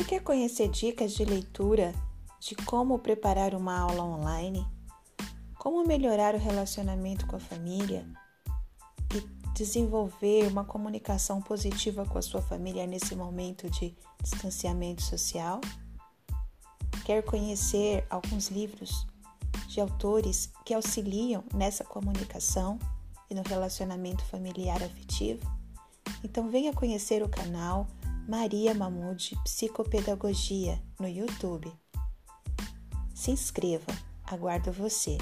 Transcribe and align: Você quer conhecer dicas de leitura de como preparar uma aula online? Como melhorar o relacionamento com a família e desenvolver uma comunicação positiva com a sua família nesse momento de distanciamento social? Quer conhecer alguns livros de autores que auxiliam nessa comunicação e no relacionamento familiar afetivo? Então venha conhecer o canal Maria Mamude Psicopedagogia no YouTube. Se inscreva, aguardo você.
Você 0.00 0.06
quer 0.06 0.22
conhecer 0.22 0.66
dicas 0.70 1.12
de 1.12 1.26
leitura 1.26 1.94
de 2.40 2.54
como 2.54 2.98
preparar 2.98 3.54
uma 3.54 3.78
aula 3.78 4.02
online? 4.02 4.66
Como 5.58 5.86
melhorar 5.86 6.34
o 6.34 6.38
relacionamento 6.38 7.26
com 7.26 7.36
a 7.36 7.38
família 7.38 8.08
e 9.14 9.20
desenvolver 9.52 10.46
uma 10.46 10.64
comunicação 10.64 11.42
positiva 11.42 12.06
com 12.06 12.16
a 12.16 12.22
sua 12.22 12.40
família 12.40 12.86
nesse 12.86 13.14
momento 13.14 13.68
de 13.68 13.94
distanciamento 14.22 15.02
social? 15.02 15.60
Quer 17.04 17.22
conhecer 17.22 18.06
alguns 18.08 18.48
livros 18.48 19.06
de 19.68 19.82
autores 19.82 20.50
que 20.64 20.72
auxiliam 20.72 21.44
nessa 21.54 21.84
comunicação 21.84 22.78
e 23.28 23.34
no 23.34 23.42
relacionamento 23.42 24.24
familiar 24.24 24.82
afetivo? 24.82 25.46
Então 26.24 26.48
venha 26.48 26.72
conhecer 26.72 27.22
o 27.22 27.28
canal 27.28 27.86
Maria 28.30 28.72
Mamude 28.72 29.34
Psicopedagogia 29.42 30.80
no 31.00 31.08
YouTube. 31.08 31.68
Se 33.12 33.32
inscreva, 33.32 33.92
aguardo 34.24 34.70
você. 34.70 35.18